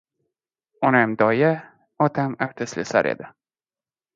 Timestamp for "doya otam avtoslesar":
1.23-3.11